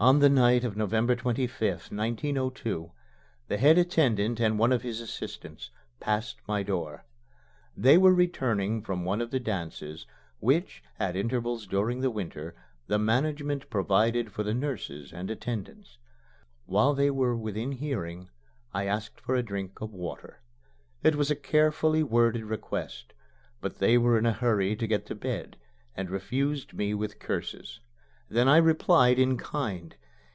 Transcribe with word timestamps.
On 0.00 0.18
the 0.18 0.28
night 0.28 0.64
of 0.64 0.76
November 0.76 1.16
25th, 1.16 1.90
1902, 1.90 2.92
the 3.48 3.56
head 3.56 3.78
attendant 3.78 4.38
and 4.38 4.58
one 4.58 4.70
of 4.70 4.82
his 4.82 5.00
assistants 5.00 5.70
passed 5.98 6.36
my 6.46 6.62
door. 6.62 7.06
They 7.74 7.96
were 7.96 8.12
returning 8.12 8.82
from 8.82 9.06
one 9.06 9.22
of 9.22 9.30
the 9.30 9.40
dances 9.40 10.06
which, 10.40 10.82
at 10.98 11.16
intervals 11.16 11.66
during 11.66 12.00
the 12.02 12.10
winter, 12.10 12.54
the 12.86 12.98
management 12.98 13.70
provides 13.70 14.30
for 14.30 14.42
the 14.42 14.52
nurses 14.52 15.10
and 15.10 15.30
attendants. 15.30 15.96
While 16.66 16.92
they 16.92 17.10
were 17.10 17.34
within 17.34 17.72
hearing, 17.72 18.28
I 18.74 18.84
asked 18.84 19.22
for 19.22 19.36
a 19.36 19.42
drink 19.42 19.80
of 19.80 19.94
water. 19.94 20.42
It 21.02 21.14
was 21.14 21.30
a 21.30 21.36
carefully 21.36 22.02
worded 22.02 22.44
request. 22.44 23.14
But 23.62 23.78
they 23.78 23.96
were 23.96 24.18
in 24.18 24.26
a 24.26 24.32
hurry 24.32 24.76
to 24.76 24.86
get 24.86 25.06
to 25.06 25.14
bed, 25.14 25.56
and 25.96 26.10
refused 26.10 26.74
me 26.74 26.92
with 26.92 27.18
curses. 27.18 27.80
Then 28.30 28.48
I 28.48 28.56
replied 28.56 29.18
in 29.18 29.36
kind. 29.36 29.94